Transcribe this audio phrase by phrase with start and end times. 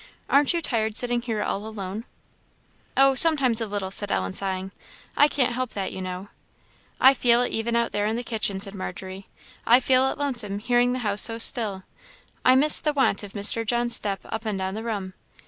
[0.31, 2.05] Aren't you tired sitting here all alone?"
[2.97, 4.71] "Oh, sometimes a little," said Ellen, sighing.
[5.15, 6.29] "I can't help that, you know."
[6.99, 9.27] "I feel it even out there in the kitchen," said Margery;
[9.67, 11.83] "I feel it lonesome hearing the house so still
[12.43, 13.63] I miss the want of Mr.
[13.63, 15.13] John's step up and down the room.